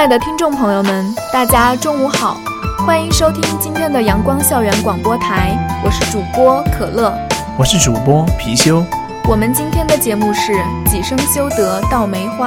[0.00, 2.40] 爱的听众朋友们，大家中午好，
[2.86, 5.54] 欢迎收听今天的阳光校园广播台，
[5.84, 7.12] 我是主播可乐，
[7.58, 8.82] 我是主播貔貅。
[9.28, 10.54] 我们今天的节目是
[10.88, 12.46] “几生修得稻梅花”。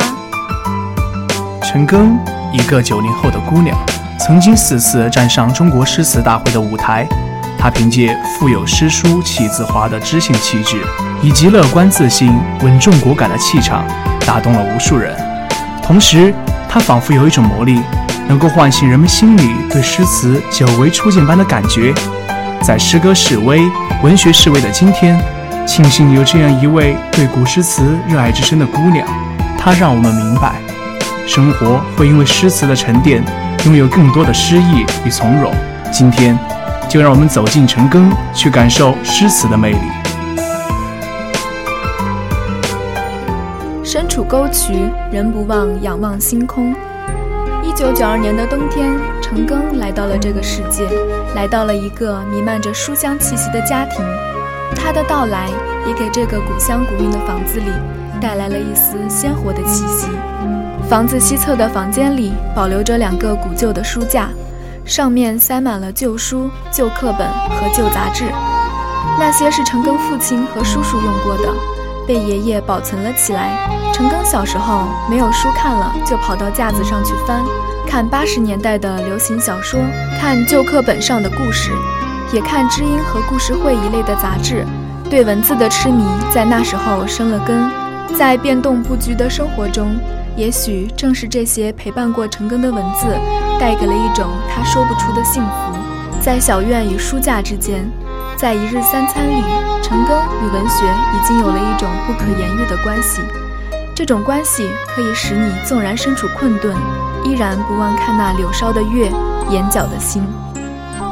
[1.62, 2.18] 陈庚，
[2.52, 3.78] 一个九零后的姑娘，
[4.20, 7.08] 曾经四次站上中国诗词大会的舞台。
[7.60, 10.82] 她凭借富有诗书气自华的知性气质，
[11.22, 13.86] 以及乐观自信、稳重果敢的气场，
[14.26, 15.16] 打动了无数人。
[15.84, 16.34] 同时，
[16.74, 17.80] 它仿佛有一种魔力，
[18.28, 21.94] 能够唤醒人们心里对诗词久违初见般的感觉。
[22.64, 23.62] 在诗歌示威、
[24.02, 25.16] 文学示威的今天，
[25.68, 29.08] 庆幸有这样一位对古诗词热爱之深的姑娘。
[29.56, 30.56] 她让我们明白，
[31.28, 33.24] 生活会因为诗词的沉淀，
[33.66, 35.54] 拥有更多的诗意与从容。
[35.92, 36.36] 今天，
[36.90, 40.03] 就让我们走进陈庚，去感受诗词的魅力。
[44.14, 46.72] 身处沟渠，人不忘仰望星空。
[47.64, 50.88] 一九九二年的冬天，陈庚来到了这个世界，
[51.34, 54.06] 来到了一个弥漫着书香气息的家庭。
[54.76, 55.50] 他的到来
[55.88, 57.72] 也给这个古香古韵的房子里
[58.22, 60.08] 带来了一丝鲜活的气息。
[60.88, 64.30] 房子西侧的房间里保留着两个古旧的书架，
[64.86, 68.26] 上面塞满了旧书、旧课本和旧杂志，
[69.18, 71.52] 那些是陈庚父亲和叔叔用过的。
[72.08, 73.70] 被爷爷保存了起来。
[73.94, 77.44] 陈庚小时候没有书看了，就跑到架子上去翻，
[77.88, 79.80] 看八十年代的流行小说，
[80.20, 81.72] 看旧课本上的故事，
[82.32, 84.66] 也看知音和故事会一类的杂志。
[85.10, 87.70] 对文字的痴迷在那时候生了根。
[88.18, 89.96] 在变动不居的生活中，
[90.36, 93.08] 也许正是这些陪伴过陈庚的文字，
[93.60, 95.78] 带给了一种他说不出的幸福。
[96.20, 97.90] 在小院与书架之间。
[98.36, 99.44] 在一日三餐里，
[99.82, 103.22] 陈庚与文学已经有了一种不可言喻的关系。
[103.96, 106.76] 这种关系可以使你纵然身处困顿，
[107.24, 109.12] 依然不忘看那柳梢的月，
[109.50, 110.24] 眼角的星。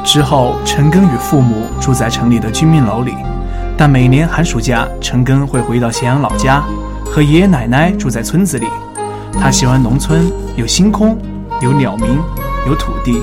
[0.04, 3.14] 之后，陈庚与父母住在城里的居民楼里，
[3.78, 6.62] 但每年寒暑假，陈庚会回到咸阳老家，
[7.06, 8.66] 和爷爷奶奶住在村子里。
[9.40, 11.16] 他喜欢农村，有星空，
[11.60, 12.20] 有鸟鸣，
[12.66, 13.22] 有土地。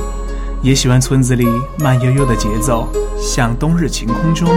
[0.62, 1.48] 也喜欢村子里
[1.80, 4.50] 慢悠悠的节奏，像冬日晴空中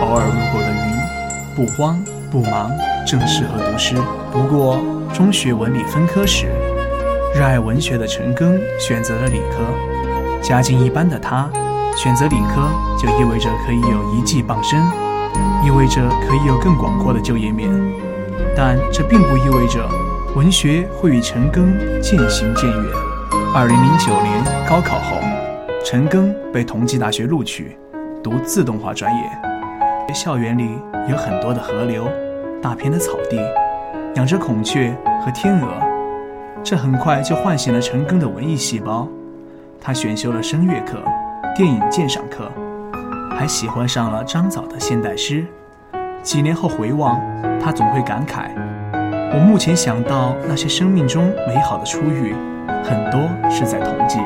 [0.00, 1.96] 偶尔路过的云，不慌
[2.28, 2.72] 不忙，
[3.06, 3.94] 正适合读诗。
[4.32, 4.82] 不过
[5.14, 6.48] 中学文理分科时，
[7.36, 9.62] 热爱文学的陈庚选择了理科。
[10.42, 11.48] 家境一般的他，
[11.96, 14.82] 选择理科就意味着可以有一技傍身，
[15.64, 17.70] 意味着可以有更广阔的就业面。
[18.56, 19.88] 但这并不意味着
[20.34, 22.92] 文学会与陈庚渐行渐远。
[23.54, 25.33] 二零零九年高考后。
[25.84, 27.76] 陈庚被同济大学录取，
[28.22, 29.22] 读自动化专业。
[30.14, 30.78] 校园里
[31.10, 32.08] 有很多的河流，
[32.62, 33.38] 大片的草地，
[34.14, 35.68] 养着孔雀和天鹅，
[36.62, 39.06] 这很快就唤醒了陈庚的文艺细胞。
[39.78, 41.02] 他选修了声乐课、
[41.54, 42.50] 电影鉴赏课，
[43.36, 45.44] 还喜欢上了张枣的现代诗。
[46.22, 47.20] 几年后回望，
[47.60, 48.48] 他总会感慨：
[49.34, 52.34] 我目前想到那些生命中美好的初遇，
[52.82, 53.20] 很多
[53.50, 54.18] 是在同济。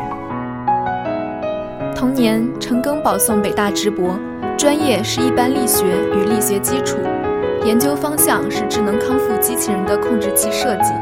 [1.98, 4.16] 同年，陈庚保送北大直博，
[4.56, 6.96] 专业是一般力学与力学基础，
[7.64, 10.92] 研究方向是智能康复机器人的控制器设计。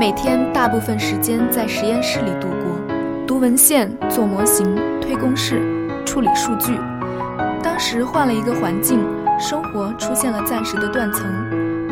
[0.00, 2.96] 每天大部分时间在实验室里度过，
[3.26, 5.60] 读文献、做模型、推公式、
[6.06, 6.80] 处理数据。
[7.62, 9.00] 当时换了一个环境，
[9.38, 11.26] 生活出现了暂时的断层，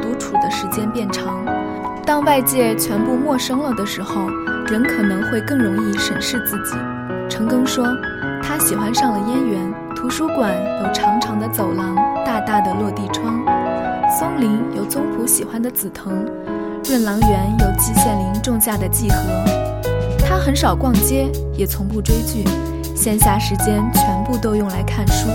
[0.01, 1.45] 独处的时间变长。
[2.07, 4.31] 当外界全部陌生了的时候，
[4.69, 6.75] 人可能会更容易审视自己。
[7.29, 7.85] 陈庚说。
[8.43, 10.53] 他喜欢上了燕园图书馆，
[10.83, 11.95] 有长长的走廊，
[12.25, 13.45] 大大的落地窗；
[14.19, 16.25] 松林有宗璞喜欢的紫藤，
[16.85, 19.17] 润廊园有季羡林种下的季荷。
[20.19, 22.45] 他很少逛街，也从不追剧，
[22.95, 25.29] 闲暇时间全部都用来看书。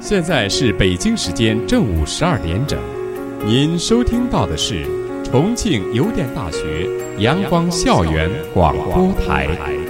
[0.00, 2.78] 现在是北京时间正午十二点整，
[3.46, 4.86] 您收听到的是
[5.22, 6.88] 重庆邮电大学
[7.18, 9.83] 阳光校园广播台。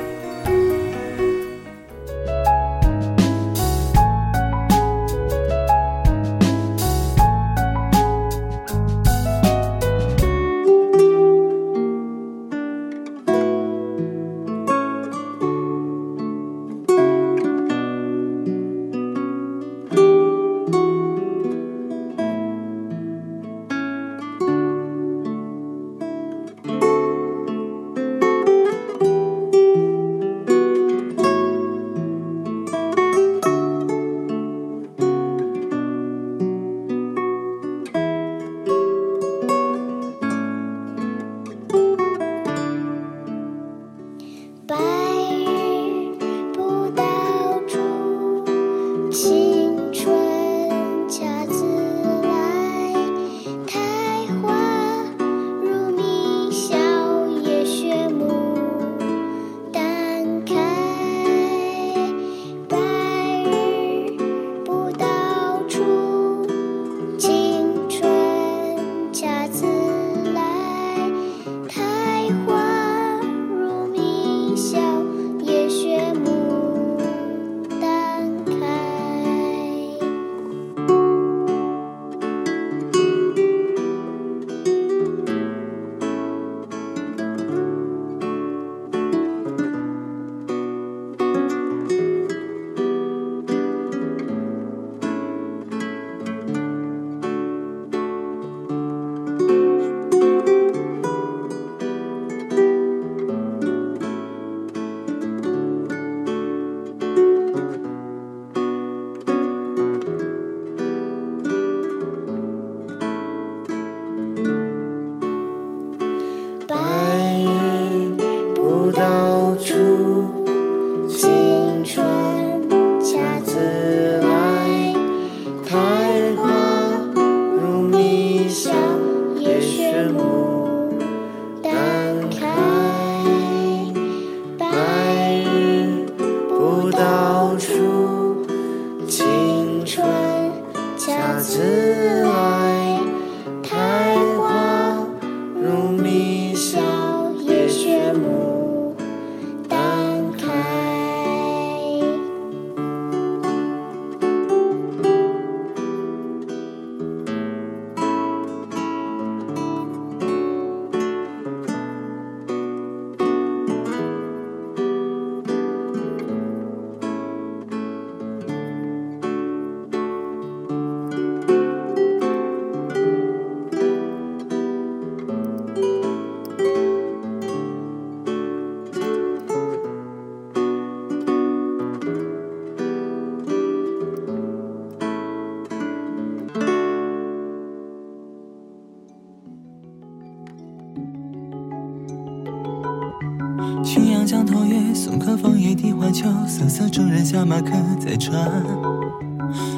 [194.44, 198.62] 头月松冈枫叶荻花秋瑟瑟众人下马客在船，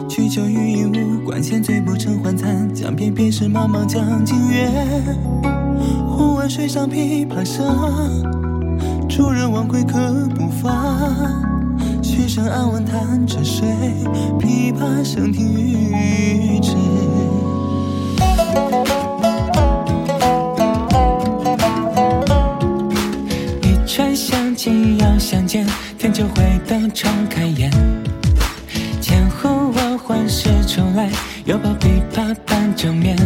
[0.09, 2.73] 曲酒欲饮无管弦，醉不成欢惨。
[2.75, 4.69] 江边便是茫茫江浸月，
[6.09, 7.65] 忽闻水上琵琶声，
[9.09, 9.99] 主人忘归客
[10.35, 11.07] 不发。
[12.03, 13.67] 曲声暗问弹着谁？
[14.39, 16.73] 琵琶声停欲止。
[16.73, 17.16] 一
[25.27, 25.67] 相见。
[25.99, 27.69] 天就会等重开眼，
[29.01, 31.11] 千呼万唤始出来，
[31.47, 33.17] 犹抱琵琶半遮面。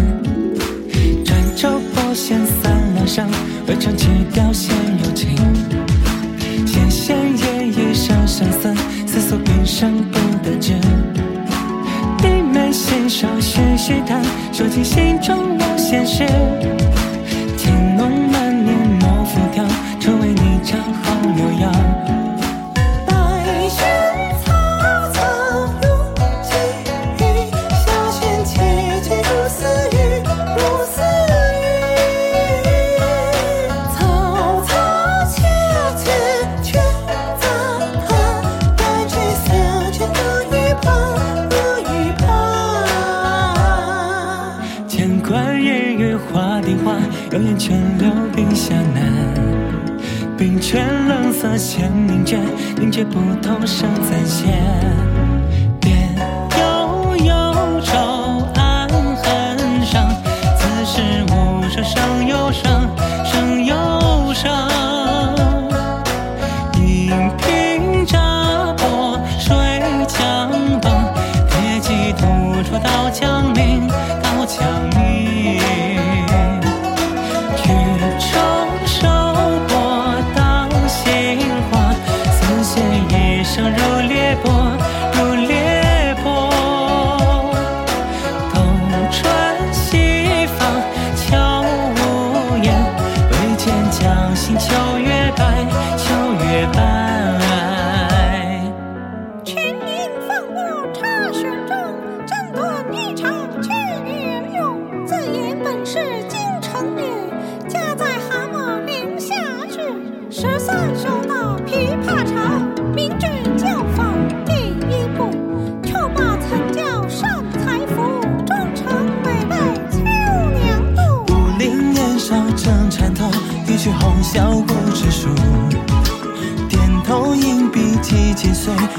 [1.22, 3.28] 转轴拨弦三两声，
[3.66, 5.28] 未成曲调先有情。
[6.66, 8.74] 弦弦夜一声声思，
[9.06, 10.72] 思索平生不得志。
[12.16, 14.22] 低眉信手续续弹，
[14.54, 16.24] 说尽心中无限事。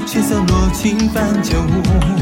[0.06, 2.21] 血色罗裙伴酒舞。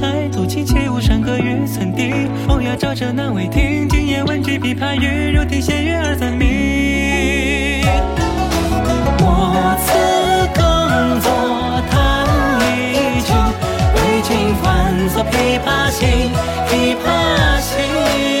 [0.00, 2.28] 海，独骑且无山歌于村笛。
[2.46, 7.84] 风雅照着难为听，今夜闻君琵琶语，如听仙乐耳暂明。
[9.20, 9.88] 我此
[10.54, 11.30] 更作
[11.90, 12.26] 弹
[12.78, 13.32] 一曲，
[13.94, 16.30] 为君翻作琵琶行，
[16.68, 18.37] 琵琶行。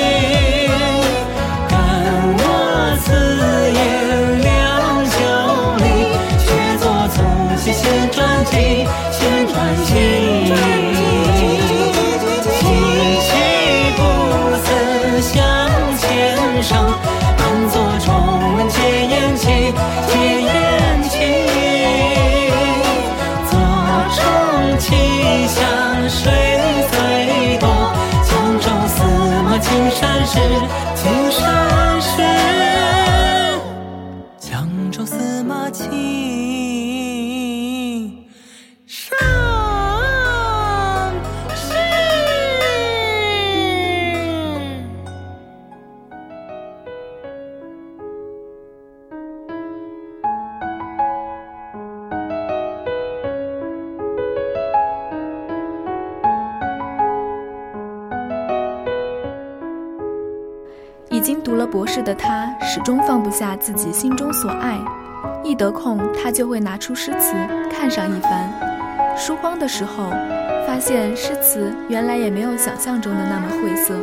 [30.28, 30.77] 是
[61.48, 64.78] 读了博士的他，始终放不下自己心中所爱。
[65.42, 67.32] 一得空，他就会拿出诗词
[67.72, 68.52] 看上一番。
[69.16, 70.10] 书荒的时候，
[70.66, 73.94] 发现诗词原来也没有想象中的那么晦涩，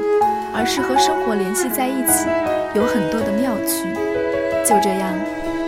[0.55, 2.25] 而是和生活联系在一起，
[2.73, 3.93] 有很多的妙趣。
[4.67, 5.13] 就这样，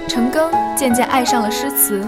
[0.07, 2.01] 陈庚渐渐爱上了诗词，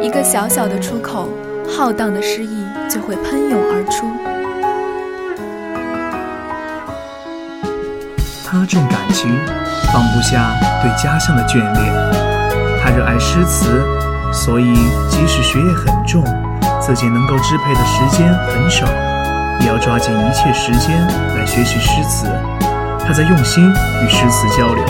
[0.00, 1.28] 一个小小的出口，
[1.68, 4.06] 浩荡的诗意就会喷涌而出。
[8.52, 9.30] 他重感情，
[9.94, 11.94] 放不下对家乡的眷恋。
[12.84, 13.82] 他热爱诗词，
[14.30, 14.74] 所以
[15.08, 16.22] 即使学业很重，
[16.78, 18.86] 自己能够支配的时间很少，
[19.60, 21.00] 也要抓紧一切时间
[21.34, 22.26] 来学习诗词。
[23.06, 23.72] 他在用心
[24.04, 24.84] 与诗词交流。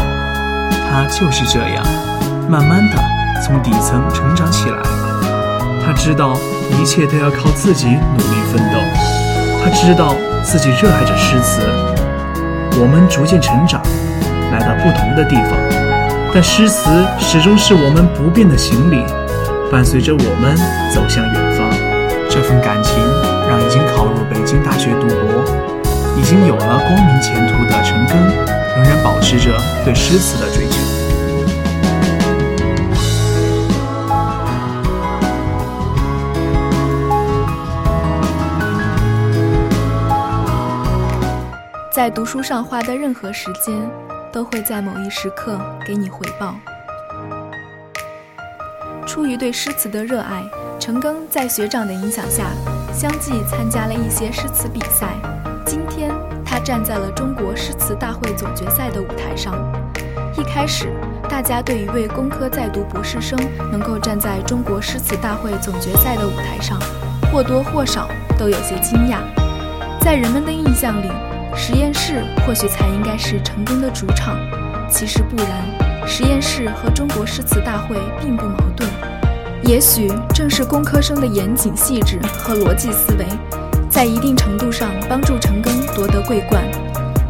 [0.91, 1.87] 他就是这样，
[2.49, 2.97] 慢慢的
[3.47, 4.79] 从底层成长起来。
[5.87, 6.37] 他知道
[6.81, 8.81] 一切都要靠自己努力奋斗。
[9.63, 11.92] 他知道自己热爱着诗词。
[12.83, 13.81] 我们逐渐成长，
[14.51, 15.53] 来到不同的地方，
[16.35, 19.05] 但诗词始终是我们不变的行李，
[19.71, 20.57] 伴随着我们
[20.93, 21.71] 走向远方。
[22.29, 22.99] 这份感情
[23.49, 25.45] 让已经考入北京大学读博、
[26.19, 28.17] 已经有了光明前途的陈庚，
[28.75, 30.82] 仍然保持着对诗词的追求。
[41.93, 43.77] 在读书上花的任何时间，
[44.33, 46.55] 都会在某一时刻给你回报。
[49.07, 50.43] 出于对诗词的热爱，
[50.81, 52.47] 陈庚在学长的影响下，
[52.95, 55.09] 相继参加了一些诗词比赛。
[55.67, 56.11] 今天，
[56.47, 59.55] 他站在了中国诗词大会总决赛的舞台上。
[60.39, 60.91] 一开始，
[61.29, 63.39] 大家对一位工科在读博士生
[63.71, 66.81] 能够站在中国诗词大会总决赛的舞台上，
[67.31, 68.09] 或多或少
[68.39, 69.19] 都有些惊讶。
[70.01, 71.11] 在人们的印象里，
[71.55, 74.37] 实验室或许才应该是陈庚的主场。
[74.91, 78.89] 其实不然，实验室和中国诗词大会并不矛盾。
[79.65, 83.25] 也许正是工科生的严谨细致和逻辑思维，
[83.89, 86.63] 在一定程度上帮助陈庚夺得桂冠。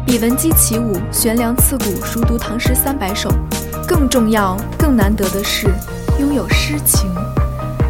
[0.05, 3.29] 比闻鸡起舞、悬梁刺股、熟读唐诗三百首，
[3.87, 5.67] 更重要、更难得的是
[6.19, 7.09] 拥有诗情。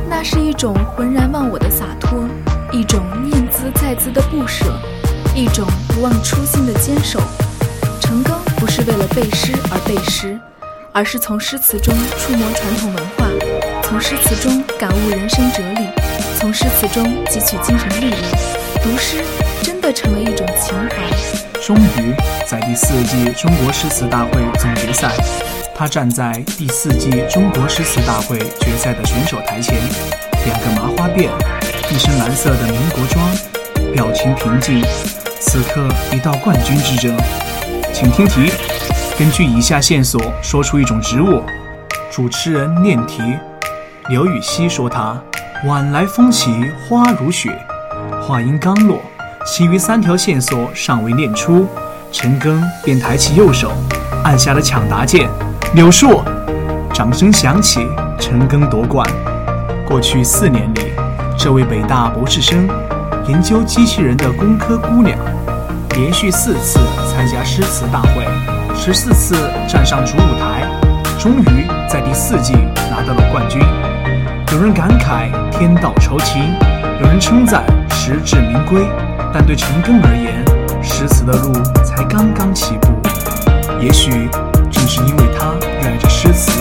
[0.10, 2.20] 那是一种浑然忘我的洒脱，
[2.72, 4.66] 一种念兹在兹的不舍，
[5.36, 7.20] 一种不忘初心的坚守。
[8.00, 10.40] 陈庚不是为了背诗而背诗，
[10.92, 13.25] 而是从诗词中触摸传统文化，
[13.82, 15.88] 从诗词中感悟人生哲理，
[16.40, 18.22] 从诗词中汲取精神力量。
[18.84, 19.24] 读诗
[19.63, 21.60] 真的成了一种情怀。
[21.60, 22.13] 终于
[22.46, 25.12] 在第四季中国诗词大会总决赛，
[25.74, 29.75] 他站在第四季中国诗词大会决赛的选手台前，
[30.46, 31.30] 两个麻花辫，
[31.90, 33.25] 一身蓝色的民国装，
[33.94, 34.84] 表情平静。
[35.46, 37.16] 此刻已到冠军之争，
[37.94, 38.50] 请听题：
[39.20, 41.44] 根据以下线索说出一种植物。
[42.10, 43.22] 主持人念题，
[44.08, 45.22] 刘禹锡说他
[45.66, 47.51] 晚来风起花如雪。
[48.22, 49.01] 话音刚落。
[49.46, 51.68] 其余三条线索尚未念出，
[52.10, 53.74] 陈庚便抬起右手，
[54.24, 55.29] 按下了抢答键。
[55.75, 56.24] 柳树，
[56.94, 57.86] 掌声响起，
[58.18, 59.06] 陈庚夺冠。
[59.86, 60.94] 过去四年里，
[61.38, 62.70] 这位北大博士生，
[63.27, 65.20] 研究机器人的工科姑娘，
[65.96, 66.79] 连续四次
[67.12, 68.25] 参加诗词大会，
[68.75, 69.36] 十四次
[69.68, 70.68] 站上主舞台，
[71.20, 72.53] 终于在第四季
[72.90, 73.62] 拿到了冠军。
[74.51, 76.42] 有人感慨天道酬勤，
[77.00, 78.88] 有人称赞实至名归。
[79.32, 80.44] 但对陈庚而言，
[80.84, 81.53] 诗词的路
[81.84, 82.90] 才刚刚起步。
[83.79, 84.27] 也许
[84.72, 86.51] 正是因为他热爱着诗词，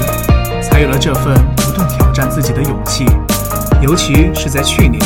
[0.63, 3.07] 才有了这份不断挑战自己的勇气。
[3.81, 5.03] 尤其是在去年，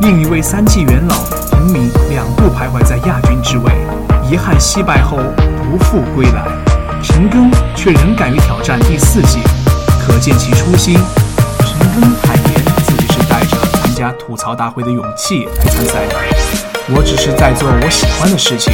[0.00, 1.14] 另一位三季元老
[1.50, 3.70] 彭敏两度徘徊在亚军之位，
[4.30, 5.18] 遗憾惜败后
[5.62, 6.42] 不复归来，
[7.02, 9.40] 陈庚却仍敢于挑战第四季，
[10.00, 10.94] 可见其初心。
[11.58, 16.14] 陈庚坦言自己是带着参加吐槽大会的勇气来参赛的。
[16.88, 18.72] 我只是在做我喜欢的事情，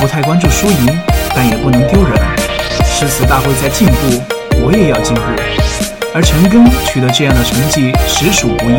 [0.00, 0.98] 不太关注输赢，
[1.34, 2.12] 但也不能丢人。
[2.84, 4.22] 诗词大会在进步，
[4.64, 5.22] 我也要进步。
[6.12, 8.78] 而陈庚取得这样的成绩实属不易。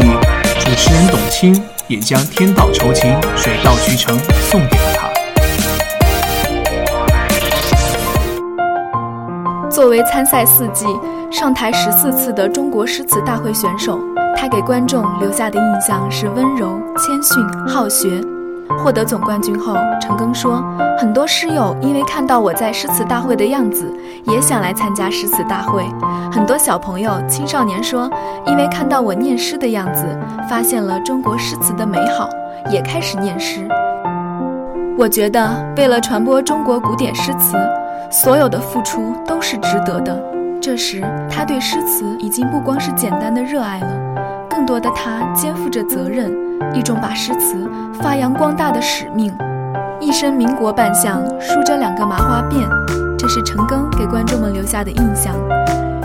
[0.59, 4.19] 主持人董卿也将“天道酬勤，水到渠成”
[4.51, 5.09] 送给了他。
[9.69, 10.85] 作为参赛四季、
[11.31, 13.97] 上台十四次的中国诗词大会选手，
[14.35, 18.21] 他给观众留下的印象是温柔、谦逊、好学。
[18.79, 20.63] 获得总冠军后，陈庚说
[20.99, 23.85] ：“很多诗友因为看到我在诗词大会的样子，
[24.25, 25.85] 也想来参加诗词大会。
[26.31, 28.09] 很多小朋友、青少年说，
[28.45, 30.05] 因为看到我念诗的样子，
[30.49, 32.29] 发现了中国诗词的美好，
[32.71, 33.67] 也开始念诗。
[34.97, 37.55] 我觉得，为了传播中国古典诗词，
[38.09, 40.17] 所有的付出都是值得的。
[40.61, 43.87] 这时，他对诗词已经不光是简单的热爱了，
[44.61, 46.31] 更多的他肩负着责任。”
[46.71, 47.67] 一种把诗词
[47.99, 49.33] 发扬光大的使命，
[49.99, 52.69] 一身民国扮相，梳着两个麻花辫，
[53.17, 55.33] 这是陈庚给观众们留下的印象。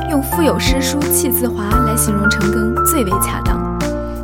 [0.08, 3.78] 用“腹有诗书气自华”来形容陈庚最为恰当。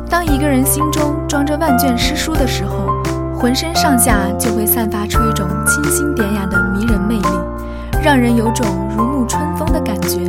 [0.09, 2.87] 当一个人心中装着万卷诗书的时候，
[3.35, 8.65] 浑身上下就会散发出一种清新典雅的迷人魅力，让人有种
[8.97, 10.19] 如沐春风的感觉。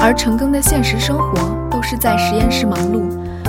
[0.00, 1.34] 而陈庚的现实生活
[1.70, 3.08] 都是在实验室忙碌。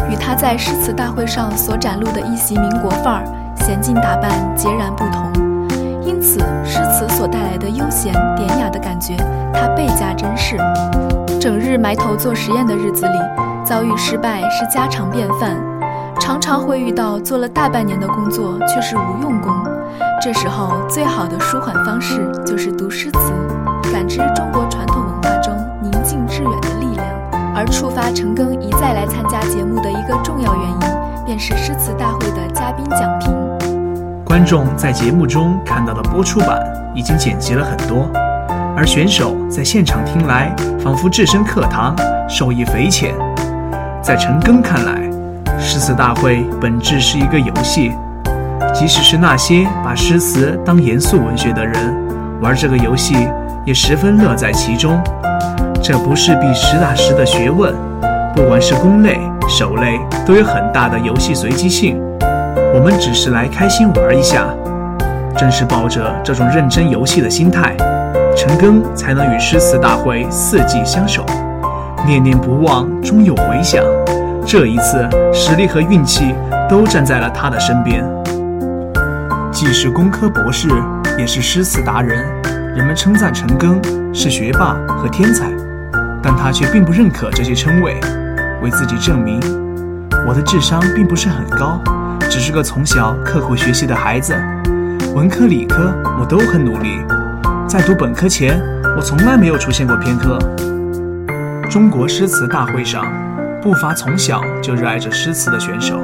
[0.09, 3.23] 与他在诗词大会上所展露的一袭民国范儿、
[3.57, 5.31] 娴静打扮截然不同，
[6.03, 9.15] 因此诗词所带来的悠闲典雅的感觉，
[9.53, 10.57] 他倍加珍视。
[11.39, 13.19] 整日埋头做实验的日子里，
[13.63, 15.55] 遭遇失败是家常便饭，
[16.19, 19.53] 常常会遇到做了大半年的工作却是无用功。
[20.19, 23.31] 这时候，最好的舒缓方式就是读诗词，
[23.93, 24.65] 感知中国
[26.09, 27.05] 宁静致远的力量。
[27.55, 33.31] 而触发陈庚一再来参加节目的一个重要原因，便是诗词大会的嘉宾讲评。
[34.25, 36.59] 观众在节目中看到的播出版
[36.95, 38.09] 已经剪辑了很多，
[38.75, 41.95] 而选手在现场听来，仿佛置身课堂，
[42.27, 43.13] 受益匪浅。
[44.01, 45.01] 在陈庚看来，
[45.59, 47.91] 诗词大会本质是一个游戏，
[48.73, 53.15] 即使是那些把诗词当严肃文学的人，玩这个游戏
[53.65, 54.99] 也十分乐在其中。
[55.81, 57.73] 这不是比实打实的学问，
[58.35, 61.99] 不管是攻类、守类，都有很大的游戏随机性。
[62.73, 64.45] 我们只是来开心玩一下。
[65.37, 67.73] 正是抱着这种认真游戏的心态，
[68.35, 71.25] 陈庚才能与诗词大会四季相守，
[72.05, 73.81] 念念不忘，终有回响。
[74.45, 76.35] 这一次，实力和运气
[76.67, 78.03] 都站在了他的身边。
[79.49, 80.67] 既是工科博士，
[81.17, 82.25] 也是诗词达人，
[82.75, 83.81] 人们称赞陈庚
[84.13, 85.45] 是学霸和天才，
[86.29, 87.99] 但他却并不认可这些称谓，
[88.61, 89.39] 为自己证明：
[90.27, 91.81] 我的智商并不是很高，
[92.29, 94.35] 只是个从小刻苦学习的孩子。
[95.15, 96.99] 文科理科我都很努力，
[97.67, 98.61] 在读本科前，
[98.95, 100.37] 我从来没有出现过偏科。
[101.67, 103.11] 中国诗词大会上，
[103.59, 105.99] 不乏从小就热爱着诗词的选手，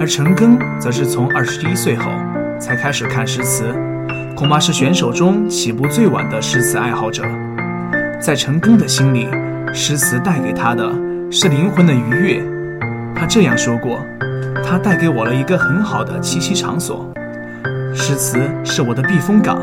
[0.00, 2.10] 而陈庚则是从二十一岁后
[2.58, 3.64] 才开始看诗词，
[4.34, 7.22] 恐怕是选手中起步最晚的诗词爱好者。
[8.18, 9.28] 在陈庚的心里，
[9.72, 10.92] 诗词带给他的
[11.30, 12.42] 是灵魂的愉悦。
[13.14, 13.98] 他这样说过
[14.64, 17.12] ：“它带给我了一个很好的栖息场所。”
[17.94, 19.58] 诗词是我的避风港。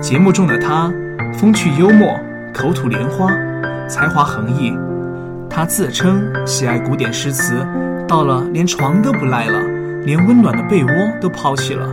[0.00, 0.92] 节目中的他，
[1.32, 2.18] 风趣幽默，
[2.52, 3.28] 口吐莲花，
[3.88, 4.76] 才华横溢。
[5.48, 7.66] 他自称喜爱古典诗词，
[8.06, 9.60] 到了连床都不赖了，
[10.04, 10.90] 连温暖的被窝
[11.20, 11.90] 都抛弃了。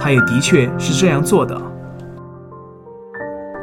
[0.00, 1.60] 他也的确是这样做的。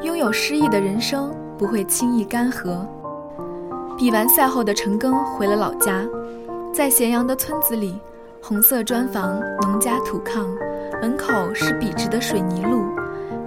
[0.03, 2.83] 拥有诗意的人生不会轻易干涸。
[3.95, 6.01] 比完赛后的陈庚回了老家，
[6.73, 8.01] 在咸阳的村子里，
[8.41, 10.47] 红色砖房，农家土炕。
[10.99, 12.85] 门口是笔直的水泥路，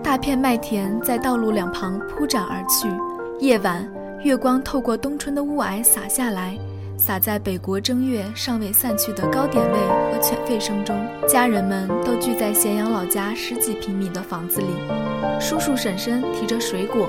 [0.00, 2.88] 大片麦田在道路两旁铺展而去。
[3.44, 3.84] 夜晚，
[4.22, 6.56] 月光透过冬春的雾霭洒下来，
[6.96, 9.78] 洒在北国正月尚未散去的糕点味
[10.10, 10.96] 和犬吠声中。
[11.28, 14.68] 家人们都聚在咸阳老家十几平米的房子里，
[15.40, 17.08] 叔叔婶婶提着水果，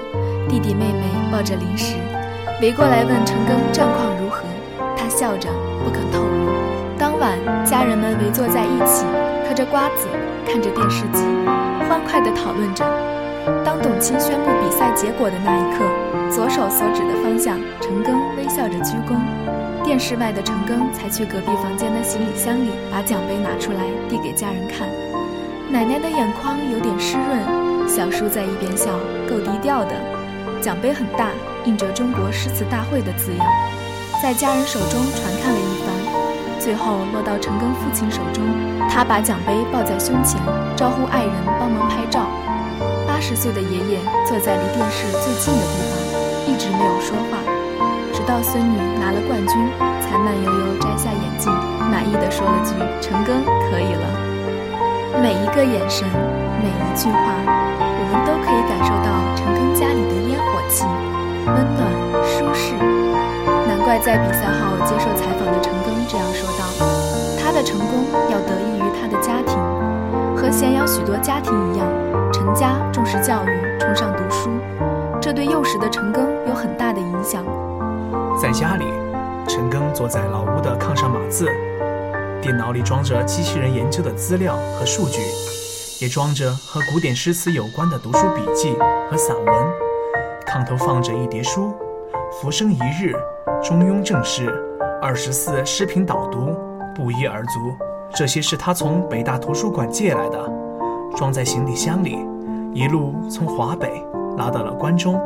[0.49, 1.95] 弟弟妹妹抱着零食，
[2.61, 4.43] 围过来问陈庚战况如何。
[4.97, 5.49] 他笑着
[5.83, 6.49] 不肯透露。
[6.97, 9.05] 当晚，家人们围坐在一起，
[9.47, 10.07] 嗑着瓜子。
[10.47, 11.23] 看着电视机，
[11.89, 12.85] 欢快地讨论着。
[13.65, 15.83] 当董卿宣布比赛结果的那一刻，
[16.31, 19.17] 左手所指的方向，陈庚微笑着鞠躬。
[19.85, 24.89] 电视外的陈庚才去隔壁房间的行李箱里把奖杯拿出来递给家人看。
[25.71, 28.97] 奶奶的眼眶有点湿润，小叔在一边笑，
[29.29, 29.91] 够低调的。
[30.59, 31.29] 奖杯很大，
[31.65, 33.45] 印着“中国诗词大会”的字样，
[34.23, 35.93] 在家人手中传看了一番。
[36.59, 38.43] 最后落到陈庚父亲手中，
[38.89, 40.41] 他把奖杯抱在胸前，
[40.75, 42.25] 招呼爱人帮忙拍照。
[43.07, 47.37] 八十岁的爷爷坐在离电视最近的地方，一直没有说话，
[48.25, 49.55] 到孙女拿了冠军，
[50.01, 51.53] 才慢悠悠摘下眼镜，
[51.89, 53.31] 满意的说了句：“陈庚
[53.69, 54.05] 可以了。”
[55.21, 56.07] 每一个眼神，
[56.61, 57.33] 每一句话，
[57.79, 60.85] 我们都可以感受到陈庚家里的烟火气，
[61.45, 61.85] 温暖
[62.25, 62.73] 舒适。
[63.67, 66.65] 难怪在比赛后接受采访的陈庚这样说道
[67.41, 67.55] ：“他。
[67.55, 69.55] 的成功要得益于他的家庭，
[70.35, 71.87] 和咸阳许多家庭一样，
[72.33, 74.49] 陈家重视教育，崇尚读书，
[75.21, 77.45] 这对幼时的陈庚有很大的影响。
[78.37, 78.85] 在家里，
[79.47, 81.45] 陈庚坐在老屋的炕上码字，
[82.41, 85.21] 电脑里装着机器人研究的资料和数据，
[86.01, 88.75] 也装着和古典诗词有关的读书笔记
[89.09, 89.47] 和散文。
[90.45, 91.73] 炕头放着一叠书，
[92.41, 93.15] 《浮生一日》
[93.67, 94.47] 《中庸正事》
[95.01, 96.39] 《二十四诗品导读》。
[96.93, 97.75] 不一而足，
[98.13, 100.51] 这些是他从北大图书馆借来的，
[101.15, 102.19] 装在行李箱里，
[102.73, 104.05] 一路从华北
[104.37, 105.19] 拉到了关中。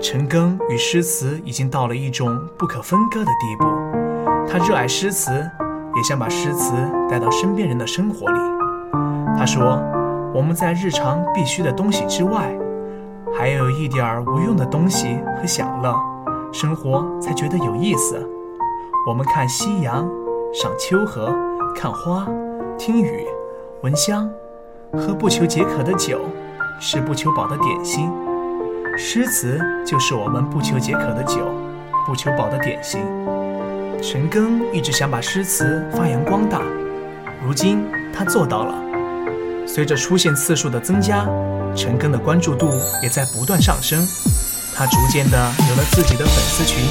[0.00, 3.66] 陈庚与诗词已经到了一种不可分割的地步，
[4.48, 5.32] 他热爱诗词，
[5.96, 6.72] 也想把诗词
[7.10, 8.38] 带到身边人的生活里。
[9.36, 9.82] 他说
[10.32, 12.56] ：“我们在日常必须的东西之外，
[13.36, 15.94] 还有一点儿无用的东西和享乐，
[16.52, 18.24] 生活才觉得有意思。
[19.06, 20.08] 我们看夕阳。”
[20.50, 21.30] 赏秋荷，
[21.76, 22.26] 看花，
[22.78, 23.26] 听雨，
[23.82, 24.26] 闻香，
[24.94, 26.20] 喝不求解渴的酒，
[26.80, 28.10] 吃不求饱的点心。
[29.00, 31.54] 诗词就是我们不求解渴的酒，
[32.04, 33.00] 不求饱的点心。
[34.02, 36.60] 陈庚一直想把诗词发扬光大，
[37.40, 38.74] 如今他做到了。
[39.64, 41.24] 随着出现次数的增加，
[41.76, 44.04] 陈庚的关注度也在不断上升。
[44.74, 45.36] 他逐渐的
[45.68, 46.84] 有了自己的粉丝群，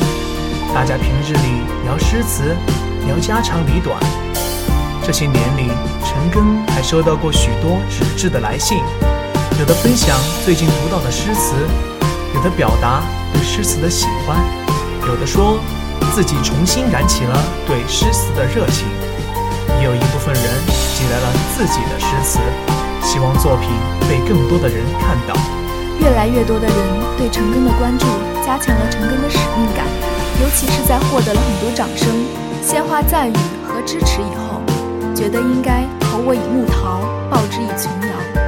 [0.73, 2.55] 大家平日里聊诗词。
[3.05, 3.97] 聊家长里短，
[5.01, 5.71] 这些年里，
[6.03, 8.79] 陈庚还收到过许多纸质的来信，
[9.59, 11.55] 有的分享最近读到的诗词，
[12.37, 13.01] 有的表达
[13.33, 14.37] 对诗词的喜欢，
[15.07, 15.57] 有的说
[16.13, 18.85] 自己重新燃起了对诗词的热情，
[19.79, 20.43] 也有一部分人
[20.93, 22.37] 寄来了自己的诗词，
[23.01, 23.71] 希望作品
[24.07, 25.33] 被更多的人看到。
[25.99, 26.77] 越来越多的人
[27.17, 28.05] 对陈庚的关注，
[28.45, 29.83] 加强了陈庚的使命感。
[30.39, 32.07] 尤其是在获得了很多掌声、
[32.61, 33.33] 鲜花赞誉
[33.65, 34.61] 和支持以后，
[35.15, 38.46] 觉得应该投我以木桃，报之以琼瑶。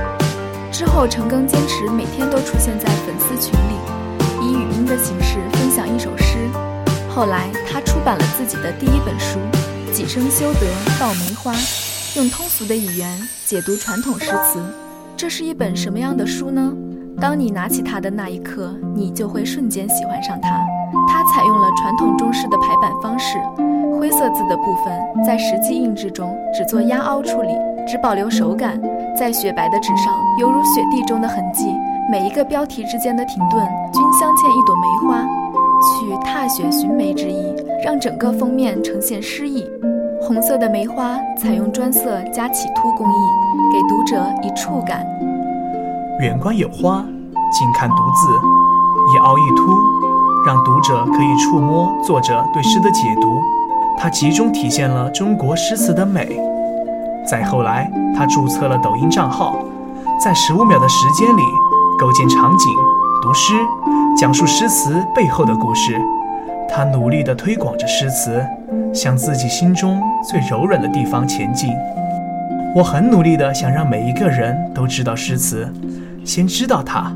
[0.80, 3.76] 之后，陈庚坚持每天都出现在粉丝群里，
[4.42, 6.50] 以语音的形式分享一首诗。
[7.10, 9.40] 后来，他出版了自己的第一本书
[9.92, 10.62] 《几生修得
[10.98, 11.52] 道梅花》，
[12.18, 14.58] 用通俗的语言解读传统诗词。
[15.18, 16.72] 这是一本什么样的书呢？
[17.20, 20.50] 当你拿起它的那一刻，你就会瞬间喜欢上它。
[21.10, 23.38] 它采用了传统中式的排版方式，
[24.00, 27.50] 灰色字的部分在实际印制中只做压凹处理，
[27.86, 28.80] 只保留手感。
[29.20, 31.76] 在雪白的纸上，犹如雪地中的痕迹。
[32.10, 35.28] 每一个标题之间的停顿，均镶嵌一朵梅花，
[35.84, 37.54] 取踏雪寻梅之意，
[37.84, 39.70] 让整个封面呈现诗意。
[40.22, 43.14] 红色的梅花采用专色加起凸工艺，
[43.74, 45.06] 给读者以触感。
[46.22, 47.04] 远观有花，
[47.52, 48.30] 近看独字，
[49.14, 49.68] 一凹一凸，
[50.48, 53.42] 让读者可以触摸作者对诗的解读。
[53.98, 56.40] 它集中体现了中国诗词的美。
[57.30, 59.64] 再后来，他注册了抖音账号，
[60.24, 61.42] 在十五秒的时间里
[62.00, 62.72] 构建场景、
[63.22, 63.54] 读诗、
[64.18, 66.02] 讲述诗词背后的故事。
[66.68, 68.44] 他努力地推广着诗词，
[68.92, 71.70] 向自己心中最柔软的地方前进。
[72.76, 75.72] 我很努力地想让每一个人都知道诗词，
[76.26, 77.12] 先知道它，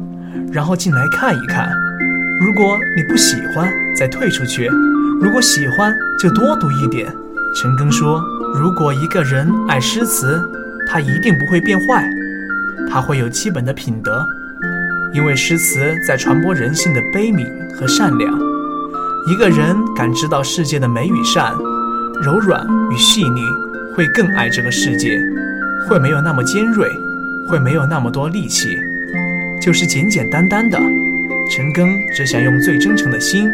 [0.51, 1.71] 然后进来看一看。
[2.39, 4.67] 如果你不喜欢，再退出去；
[5.19, 7.07] 如果喜欢，就多读一点。
[7.55, 8.19] 陈庚说
[8.53, 10.39] ：“如果一个人爱诗词，
[10.87, 12.07] 他一定不会变坏，
[12.89, 14.23] 他会有基本的品德，
[15.11, 18.31] 因为诗词在传播人性的悲悯和善良。
[19.27, 21.53] 一个人感知到世界的美与善，
[22.23, 23.41] 柔软与细腻，
[23.95, 25.19] 会更爱这个世界，
[25.89, 26.87] 会没有那么尖锐，
[27.47, 28.77] 会没有那么多戾气，
[29.59, 30.77] 就是简简单单的。
[31.49, 33.49] 陈庚只想用最真诚的心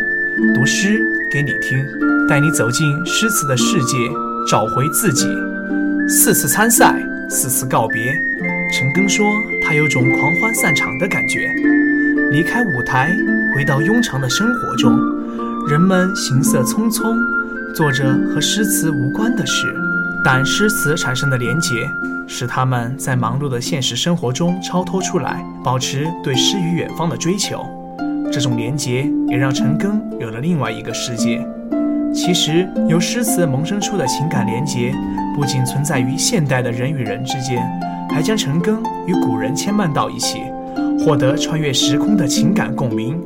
[0.54, 1.80] 读诗给你听。”
[2.30, 3.98] 带你走进诗词的世界，
[4.48, 5.28] 找回自己。
[6.08, 6.96] 四次参赛，
[7.30, 8.14] 四次告别。
[8.72, 9.26] 陈庚说，
[9.64, 11.52] 他有种狂欢散场的感觉。
[12.32, 13.16] 离开舞台，
[13.56, 15.00] 回到庸常的生活中，
[15.68, 17.18] 人们行色匆匆，
[17.74, 19.74] 做着和诗词无关的事，
[20.24, 21.90] 但诗词产生的连结，
[22.28, 27.66] 使他们在忙碌的现实生活中超脱出来，保持对诗与远方的追求。
[28.32, 31.44] 这种连结也让陈庚有了另外一个世界。
[32.14, 34.94] 其实，由诗词萌生出的情感连结，
[35.36, 37.64] 不仅存在于现代的人与人之间，
[38.10, 40.42] 还将陈庚与古人牵绊到一起，
[41.00, 43.22] 获得穿越时空的情感共鸣。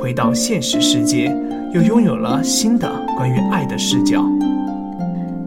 [0.00, 1.34] 回到现实世界，
[1.72, 4.24] 又拥有了新的关于爱的视角。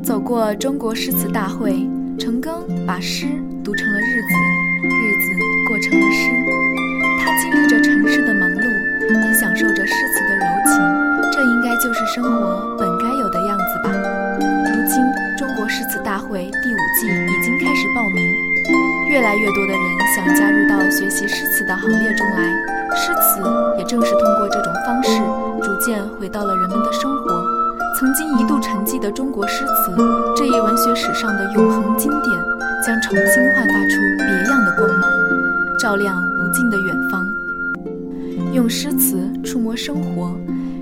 [0.01, 3.27] 走过中国诗词大会，陈庚把诗
[3.63, 4.33] 读成了日子，
[4.87, 5.27] 日子
[5.67, 6.31] 过成了诗。
[7.19, 11.06] 他经历着尘世的忙碌，也享受着诗词的柔情。
[11.31, 13.89] 这应该就是生活本该有的样子吧。
[14.39, 15.03] 如今，
[15.37, 18.23] 中国诗词大会第五季已经开始报名，
[19.09, 19.81] 越来越多的人
[20.15, 22.53] 想加入到学习诗词的行列中来。
[22.95, 23.41] 诗词
[23.77, 25.21] 也正是通过这种方式，
[25.61, 27.43] 逐渐回到了人们的生活。
[27.99, 29.91] 曾经一度沉寂的中国诗词，
[30.35, 32.33] 这一文学史上的永恒经典，
[32.85, 35.11] 将重新焕发出别样的光芒，
[35.79, 37.25] 照亮无尽的远方。
[38.53, 40.31] 用诗词触摸生活。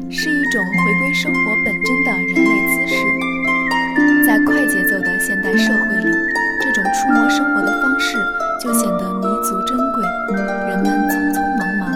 [0.09, 6.11] 是一种回归生活本真的人类姿势，在快节奏的现代社会里，
[6.61, 8.17] 这种触摸生活的方式
[8.61, 10.05] 就显得弥足珍贵。
[10.69, 11.91] 人们匆匆忙忙，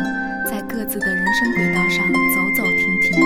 [0.46, 3.22] 在各自的人生轨道上走走停停，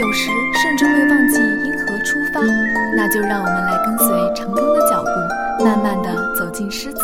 [0.00, 0.30] 有时
[0.62, 2.40] 甚至会忘记因何出发。
[2.96, 7.00] 那就让我们来跟随陈庚的脚步，慢慢地走进诗词。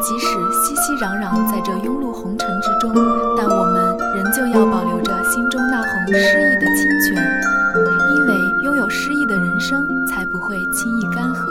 [0.00, 2.92] 即使熙熙攘攘在这庸碌红尘之中，
[3.36, 4.97] 但我们仍旧要保留
[6.12, 7.22] 诗意的清泉，
[8.14, 11.46] 因为拥有诗意的人生才不会轻易干涸。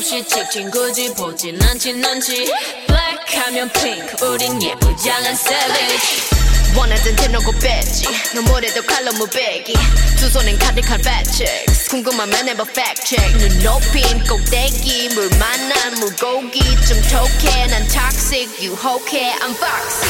[0.00, 2.50] 없이 찍진 굳이 보진 않진 않지.
[2.86, 6.30] Black 하면 pink 우린 예쁘장한 savage.
[6.74, 8.06] 원하던 대놓고 뺐지.
[8.34, 9.74] 너무래도 칼로 무배기.
[10.18, 11.44] 두 손엔 카드칼 배치
[11.90, 12.64] 궁금하면 해봐
[13.04, 13.38] check.
[13.38, 16.60] 눈 높인 꼭대기 물 만난 물고기.
[16.86, 20.08] 좀 톡해 난 toxic 유혹해 I'm foxy.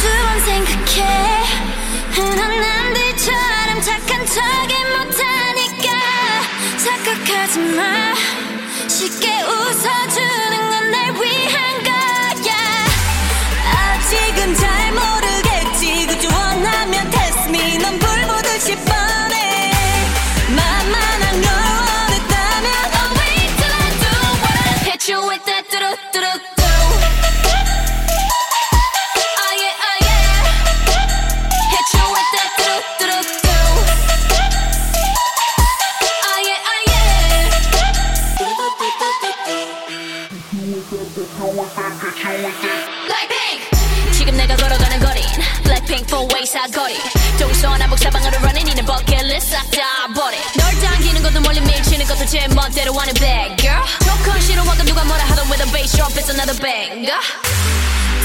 [0.00, 1.72] 두번 생각해.
[2.12, 5.61] 흔한 남들처럼 착한 척이 못하니까
[6.82, 8.12] 착각하지 마.
[8.88, 10.41] 쉽게 웃어주
[55.91, 57.19] drop it's another banger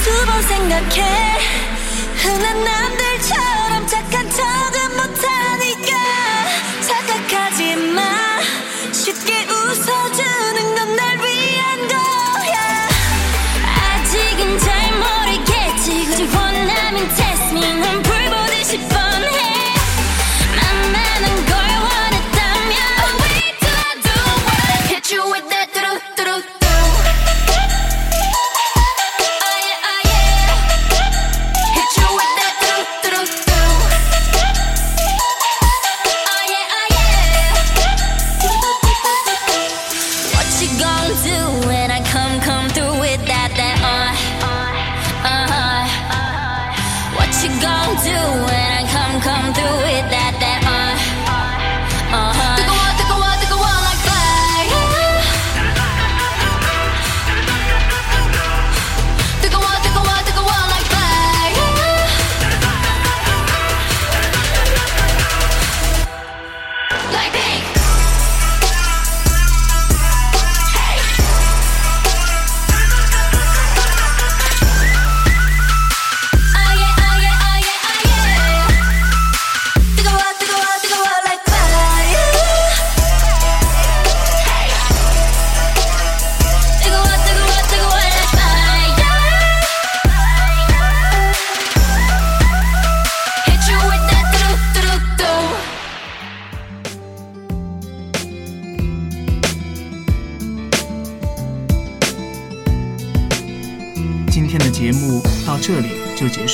[0.05, 1.39] 두 번 생각해
[2.23, 4.43] 흔한 남들처럼 착한 척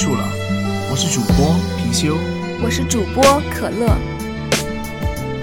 [0.04, 0.30] 束了，
[0.92, 2.18] 我是主播貔貅。
[2.62, 3.98] 我是主播可乐。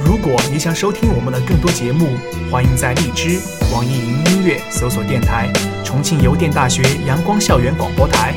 [0.05, 2.09] 如果你想收听我们的更多节目，
[2.51, 3.41] 欢迎在荔枝、
[3.73, 5.49] 网易云音乐搜索电台
[5.83, 8.35] “重庆邮电大学阳光校园广播台”。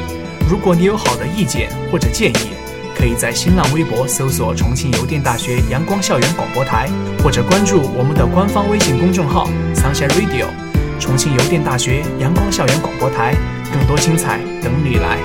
[0.49, 2.53] 如果你有好的意见或者建议，
[2.97, 6.87] 可以在新浪微博搜索“重庆邮电大学阳光校园广播台”，
[7.21, 10.45] 或者关注我们的官方微信公众号 “Sunshine Radio”，
[11.01, 13.35] 重庆邮电大学阳光校园广播台，
[13.73, 15.19] 更多精彩等你来。